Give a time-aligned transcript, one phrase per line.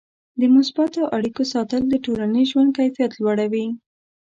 [0.39, 3.67] د مثبتو اړیکو ساتل د ټولنیز ژوند کیفیت لوړوي.